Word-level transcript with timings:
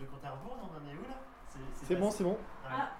Le 0.00 0.06
compte 0.06 0.24
à 0.24 0.30
rebours, 0.30 0.56
on 0.60 0.76
en 0.76 0.90
est 0.90 0.96
où 0.96 1.08
là 1.08 1.14
C'est 1.86 1.94
bon, 1.94 2.10
c'est 2.10 2.24
bon. 2.24 2.36
Ah. 2.68 2.90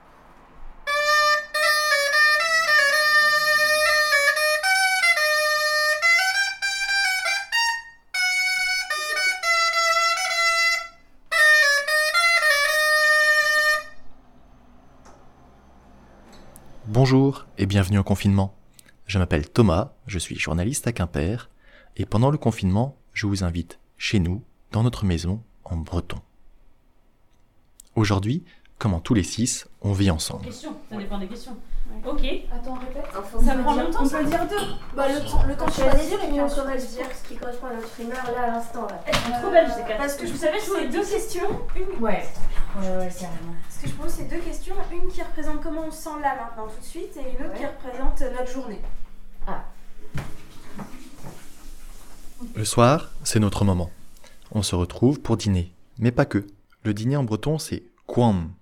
Bonjour 16.87 17.47
et 17.59 17.67
bienvenue 17.67 17.99
au 17.99 18.05
confinement. 18.05 18.55
Je 19.07 19.19
m'appelle 19.19 19.51
Thomas, 19.51 19.95
je 20.07 20.21
suis 20.21 20.39
journaliste 20.39 20.87
à 20.87 20.93
Quimper, 20.93 21.51
et 21.97 22.07
pendant 22.07 22.31
le 22.31 22.39
confinement, 22.39 22.97
je 23.13 23.27
vous 23.27 23.43
invite 23.43 23.81
chez 23.99 24.21
nous, 24.21 24.45
dans 24.71 24.85
notre 24.85 25.05
maison, 25.05 25.43
en 25.65 25.77
breton. 25.77 26.21
Aujourd'hui, 27.97 28.45
comme 28.79 28.95
en 28.95 29.01
tous 29.01 29.15
les 29.15 29.23
six, 29.23 29.67
on 29.83 29.93
vit 29.93 30.11
ensemble. 30.11 30.45
Questions, 30.47 30.77
ça 30.91 30.97
dépend 30.97 31.19
des 31.19 31.29
questions. 31.29 31.57
Ok. 32.05 32.23
Attends, 32.53 32.75
répète. 32.75 33.07
Ça 33.45 33.55
prend 33.55 33.77
longtemps 33.77 34.03
On 34.03 34.05
ça 34.05 34.19
peut 34.19 34.25
dire 34.25 34.47
deux. 34.49 34.57
Bah, 34.97 35.07
le 35.09 35.21
temps, 35.21 35.43
le 35.47 35.57
temps 35.57 35.67
de 35.67 35.71
choisir 35.71 36.23
et 36.25 36.29
puis 36.29 36.41
on 36.41 36.49
saurait 36.49 36.77
dire 36.77 37.07
ce 37.15 37.29
qui 37.29 37.37
correspond 37.37 37.69
à 37.69 37.75
notre 37.75 38.01
humeur 38.01 38.25
là 38.35 38.43
à 38.43 38.47
l'instant. 38.49 38.87
Là. 38.87 39.03
Elles 39.07 39.15
sont 39.15 39.41
trop 39.41 39.51
belles 39.51 39.71
ces 39.71 39.83
quatre. 39.85 39.99
Parce 39.99 40.15
que 40.15 40.27
vous 40.27 40.37
savez, 40.37 40.59
je 40.59 40.65
c'est 40.65 40.89
deux 40.89 40.99
deux 40.99 41.07
questions. 41.07 41.49
Une... 41.77 42.03
Ouais, 42.03 42.27
ouais, 42.81 42.97
ouais, 42.97 43.13
carrément. 43.19 43.55
Ce 43.71 43.83
que 43.83 43.89
je 43.89 43.95
pose, 43.95 44.11
c'est 44.11 44.29
deux 44.29 44.41
questions. 44.41 44.75
Une 44.93 45.09
qui 45.09 45.23
représente 45.23 45.63
comment 45.63 45.85
on 45.87 45.91
se 45.91 46.03
sent 46.03 46.21
là 46.21 46.35
maintenant 46.37 46.67
tout 46.67 46.81
de 46.81 46.85
suite 46.85 47.17
et 47.17 47.39
une 47.39 47.47
autre 47.47 47.55
qui 47.55 47.65
représente 47.65 48.21
notre 48.21 48.53
journée. 48.53 48.81
Le 52.55 52.65
soir, 52.65 53.11
c'est 53.23 53.41
notre 53.41 53.65
moment. 53.65 53.91
On 54.51 54.63
se 54.63 54.75
retrouve 54.75 55.21
pour 55.21 55.37
dîner. 55.37 55.73
Mais 55.99 56.11
pas 56.11 56.25
que. 56.25 56.47
Le 56.85 56.93
dîner 56.93 57.17
en 57.17 57.25
breton, 57.25 57.59
c'est 57.59 57.83
kwam. 58.07 58.53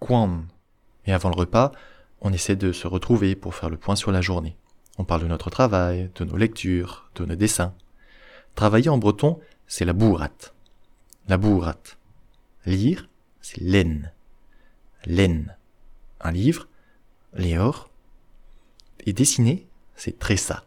Kwam. 0.00 0.48
Et 1.04 1.12
avant 1.12 1.28
le 1.28 1.36
repas, 1.36 1.72
on 2.22 2.32
essaie 2.32 2.56
de 2.56 2.72
se 2.72 2.86
retrouver 2.86 3.36
pour 3.36 3.54
faire 3.54 3.70
le 3.70 3.76
point 3.76 3.96
sur 3.96 4.10
la 4.10 4.22
journée. 4.22 4.56
On 4.98 5.04
parle 5.04 5.22
de 5.22 5.26
notre 5.26 5.50
travail, 5.50 6.10
de 6.14 6.24
nos 6.24 6.36
lectures, 6.36 7.10
de 7.14 7.24
nos 7.24 7.36
dessins. 7.36 7.74
Travailler 8.54 8.88
en 8.88 8.98
breton, 8.98 9.38
c'est 9.66 9.84
la 9.84 9.92
bourrate. 9.92 10.54
La 11.28 11.36
bourrate. 11.36 11.98
Lire, 12.66 13.08
c'est 13.40 13.60
len. 13.60 14.12
Len. 15.06 15.56
Un 16.20 16.32
livre, 16.32 16.68
léor. 17.34 17.90
Et 19.06 19.12
dessiner, 19.12 19.66
c'est 19.94 20.18
tressa. 20.18 20.64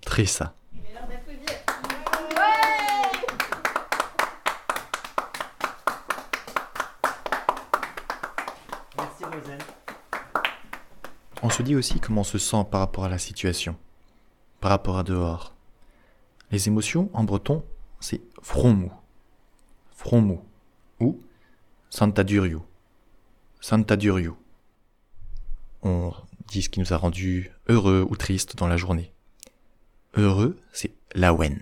Tressa. 0.00 0.55
On 11.42 11.50
se 11.50 11.62
dit 11.62 11.76
aussi 11.76 12.00
comment 12.00 12.22
on 12.22 12.24
se 12.24 12.38
sent 12.38 12.64
par 12.70 12.80
rapport 12.80 13.04
à 13.04 13.08
la 13.08 13.18
situation, 13.18 13.76
par 14.60 14.70
rapport 14.70 14.98
à 14.98 15.02
dehors. 15.02 15.54
Les 16.50 16.68
émotions 16.68 17.10
en 17.12 17.24
breton, 17.24 17.64
c'est 18.00 18.20
front 18.42 18.72
mou, 18.72 18.92
front 19.92 20.20
mou, 20.20 20.42
ou 21.00 21.20
Santa 21.90 22.24
Durio, 22.24 22.64
Santa 23.60 23.96
Durio. 23.96 24.36
On 25.82 26.12
dit 26.48 26.62
ce 26.62 26.68
qui 26.68 26.80
nous 26.80 26.92
a 26.92 26.96
rendu 26.96 27.52
heureux 27.68 28.06
ou 28.08 28.16
triste 28.16 28.56
dans 28.56 28.68
la 28.68 28.76
journée. 28.76 29.12
Heureux, 30.14 30.58
c'est 30.72 30.94
lawen, 31.14 31.60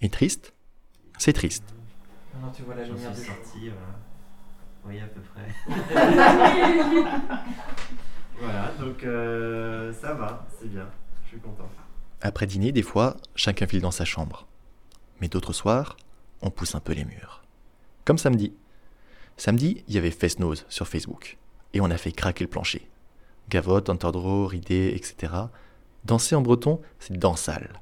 et 0.00 0.08
triste, 0.08 0.54
c'est 1.18 1.32
triste. 1.32 1.64
Maintenant 2.34 2.52
tu 2.54 2.62
vois 2.62 2.74
la 2.76 2.84
J'en 2.84 2.94
lumière 2.94 3.14
suis 3.14 3.22
du 3.22 3.28
jour. 3.28 3.36
sorti, 3.44 3.68
euh, 3.68 3.72
oui, 4.86 5.00
à 5.00 5.06
peu 5.06 5.20
près. 5.20 5.48
Donc 8.86 9.02
euh, 9.02 9.92
ça 9.94 10.14
va, 10.14 10.46
c'est 10.60 10.68
bien. 10.68 10.88
Je 11.24 11.30
suis 11.30 11.40
content. 11.40 11.68
Après 12.20 12.46
dîner, 12.46 12.70
des 12.70 12.82
fois, 12.82 13.16
chacun 13.34 13.66
file 13.66 13.80
dans 13.80 13.90
sa 13.90 14.04
chambre. 14.04 14.46
Mais 15.20 15.26
d'autres 15.26 15.52
soirs, 15.52 15.96
on 16.40 16.50
pousse 16.50 16.76
un 16.76 16.80
peu 16.80 16.92
les 16.92 17.04
murs. 17.04 17.42
Comme 18.04 18.16
samedi. 18.16 18.54
Samedi, 19.36 19.82
il 19.88 19.94
y 19.94 19.98
avait 19.98 20.12
Fest-Nose 20.12 20.66
sur 20.68 20.86
Facebook. 20.86 21.36
Et 21.72 21.80
on 21.80 21.90
a 21.90 21.98
fait 21.98 22.12
craquer 22.12 22.44
le 22.44 22.50
plancher. 22.50 22.88
Gavotte, 23.48 23.90
entendro, 23.90 24.46
ridé, 24.46 24.92
etc. 24.94 25.32
Danser 26.04 26.36
en 26.36 26.42
breton, 26.42 26.80
c'est 27.00 27.18
dansal. 27.18 27.80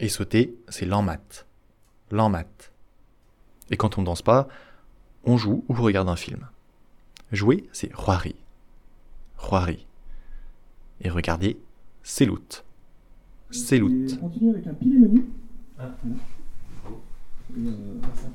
Et 0.00 0.10
sauter, 0.10 0.54
c'est 0.68 0.84
l'enmat. 0.84 1.46
L'enmat. 2.10 2.70
Et 3.70 3.78
quand 3.78 3.96
on 3.96 4.02
danse 4.02 4.20
pas, 4.20 4.48
on 5.24 5.38
joue 5.38 5.64
ou 5.70 5.74
regarde 5.74 6.10
un 6.10 6.16
film. 6.16 6.46
Jouer, 7.32 7.66
c'est 7.72 7.94
roirie. 7.94 8.36
Roirie. 9.38 9.86
Et 11.00 11.08
regarder, 11.10 11.58
c'est 12.02 12.24
loot. 12.24 12.64
C'est 13.50 13.78
loot. 13.78 14.10
Et 14.10 14.14
on 14.14 14.28
continue 14.28 14.50
avec 14.50 14.66
un 14.66 14.74
pilier 14.74 14.98
menu. 14.98 15.24
Ah. 15.78 15.90
Voilà. 16.02 16.16
Et, 17.58 17.68
euh, 17.68 17.72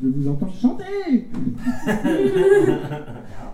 je 0.02 0.08
vous 0.08 0.28
entends 0.30 0.52
chanter 0.52 1.28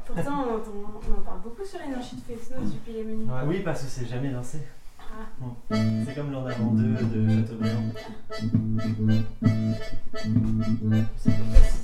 Pourtant, 0.06 0.46
on, 0.48 0.56
entend- 0.56 0.72
on 1.10 1.20
en 1.20 1.22
parle 1.24 1.42
beaucoup 1.44 1.66
sur 1.66 1.80
l'énergie 1.80 2.16
de 2.16 2.22
Facebook 2.22 2.64
depuis 2.74 2.94
les 2.94 3.04
menus. 3.04 3.28
Oui, 3.48 3.62
parce 3.64 3.82
que 3.84 3.88
c'est 3.90 4.06
jamais 4.06 4.32
dansé. 4.32 4.60
C'est 6.06 6.16
comme 6.16 6.32
l'en 6.32 6.46
avant 6.46 6.72
2 6.72 6.84
de 6.84 7.30
Chateaubriand. 7.30 7.84
C'est 11.18 11.32
plus 11.32 11.50
facile. 11.50 11.84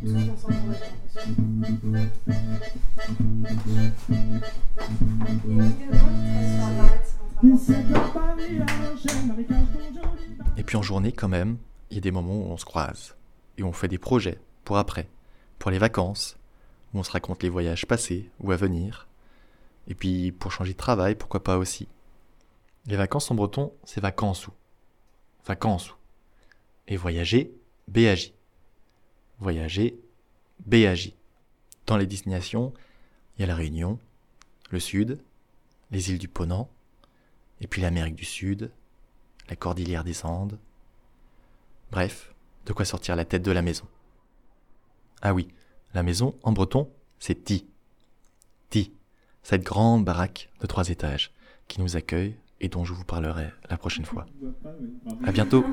Tous 0.00 0.14
ensemble 0.30 0.76
j'ai 8.96 9.08
l'impression. 9.08 9.58
Et 10.56 10.62
puis 10.62 10.76
en 10.76 10.82
journée, 10.82 11.12
quand 11.12 11.28
même, 11.28 11.58
il 11.90 11.96
y 11.96 11.98
a 11.98 12.00
des 12.00 12.10
moments 12.10 12.36
où 12.36 12.52
on 12.52 12.56
se 12.56 12.64
croise. 12.64 13.16
Et 13.58 13.62
on 13.62 13.72
fait 13.72 13.88
des 13.88 13.98
projets 13.98 14.38
pour 14.64 14.78
après. 14.78 15.08
Pour 15.58 15.70
les 15.70 15.78
vacances, 15.78 16.36
où 16.92 16.98
on 16.98 17.02
se 17.02 17.10
raconte 17.10 17.42
les 17.42 17.48
voyages 17.48 17.86
passés 17.86 18.30
ou 18.40 18.52
à 18.52 18.56
venir. 18.56 19.08
Et 19.88 19.94
puis 19.94 20.32
pour 20.32 20.52
changer 20.52 20.72
de 20.72 20.78
travail, 20.78 21.14
pourquoi 21.14 21.42
pas 21.42 21.58
aussi. 21.58 21.88
Les 22.86 22.96
vacances 22.96 23.30
en 23.30 23.34
breton, 23.34 23.72
c'est 23.84 24.00
vacances 24.00 24.46
ou. 24.46 24.52
Vacances 25.46 25.90
ou. 25.90 25.94
Et 26.86 26.96
voyager, 26.96 27.54
BAJ. 27.88 28.34
Voyager, 29.38 29.98
BAJ. 30.66 31.12
Dans 31.86 31.96
les 31.96 32.06
destinations, 32.06 32.72
il 33.36 33.42
y 33.42 33.44
a 33.44 33.46
la 33.46 33.54
Réunion, 33.54 33.98
le 34.70 34.80
Sud, 34.80 35.18
les 35.90 36.10
îles 36.10 36.18
du 36.18 36.28
Ponant, 36.28 36.70
et 37.60 37.66
puis 37.66 37.80
l'Amérique 37.80 38.16
du 38.16 38.24
Sud, 38.24 38.70
la 39.48 39.56
cordillère 39.56 40.04
des 40.04 40.24
Andes. 40.24 40.58
Bref, 41.90 42.34
de 42.66 42.72
quoi 42.72 42.84
sortir 42.84 43.16
la 43.16 43.24
tête 43.24 43.42
de 43.42 43.50
la 43.50 43.62
maison. 43.62 43.86
Ah 45.22 45.32
oui, 45.32 45.48
la 45.94 46.02
maison, 46.02 46.38
en 46.42 46.52
breton, 46.52 46.90
c'est 47.18 47.44
Ti. 47.44 47.66
Ti, 48.70 48.92
cette 49.42 49.62
grande 49.62 50.04
baraque 50.04 50.50
de 50.60 50.66
trois 50.66 50.88
étages 50.88 51.32
qui 51.68 51.80
nous 51.80 51.96
accueille 51.96 52.36
et 52.64 52.68
dont 52.68 52.82
je 52.84 52.94
vous 52.94 53.04
parlerai 53.04 53.48
la 53.68 53.76
prochaine 53.76 54.06
fois. 54.06 54.24
À 55.24 55.32
bientôt. 55.32 55.64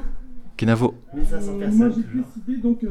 Kenavo. 0.57 0.93
1500 1.13 1.53
Euh, 1.53 1.59
personnes. 1.59 1.77
Moi 1.77 1.89
j'ai 1.89 2.03
décidé 2.19 2.57
donc 2.61 2.83
euh, 2.83 2.89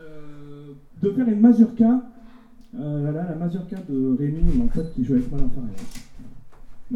euh, 0.00 0.72
de 1.02 1.10
faire 1.10 1.28
une 1.28 1.40
mazurka. 1.40 2.02
Euh, 2.78 3.00
voilà, 3.02 3.24
la 3.30 3.34
mazurka 3.34 3.76
de 3.88 4.16
Rémi, 4.16 4.42
mon 4.54 4.68
pote 4.68 4.94
qui 4.94 5.04
joue 5.04 5.14
avec 5.14 5.28
moi 5.30 5.40
dans. 5.40 5.50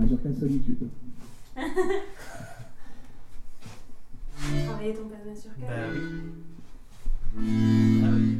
Mazurka 0.01 0.29
Solitude. 0.39 0.89
Travailler 4.67 4.95
ton 4.95 5.09
père 5.09 5.37
sur 5.37 5.51
Bah 5.61 5.67
oui. 5.93 6.01
Ah 8.05 8.09
oui. 8.15 8.39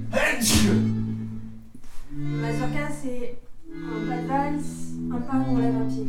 Mazurka, 2.15 2.89
c'est 2.91 3.37
un 3.75 4.07
pas 4.09 4.23
de 4.23 4.27
valse, 4.29 4.93
un 5.11 5.21
pas 5.21 5.37
où 5.39 5.45
on 5.55 5.59
lève 5.59 5.75
un 5.77 5.87
pied. 5.89 6.07